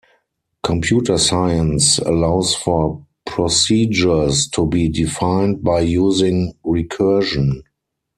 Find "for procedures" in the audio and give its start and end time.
2.55-4.47